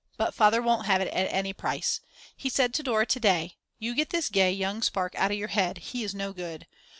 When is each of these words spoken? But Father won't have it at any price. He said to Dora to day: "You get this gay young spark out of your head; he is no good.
But 0.17 0.33
Father 0.33 0.63
won't 0.63 0.87
have 0.87 0.99
it 0.99 1.09
at 1.13 1.31
any 1.31 1.53
price. 1.53 2.01
He 2.35 2.49
said 2.49 2.73
to 2.73 2.81
Dora 2.81 3.05
to 3.05 3.19
day: 3.19 3.55
"You 3.77 3.93
get 3.93 4.09
this 4.09 4.29
gay 4.29 4.51
young 4.51 4.81
spark 4.81 5.13
out 5.13 5.29
of 5.29 5.37
your 5.37 5.49
head; 5.49 5.77
he 5.77 6.03
is 6.03 6.15
no 6.15 6.33
good. 6.33 6.65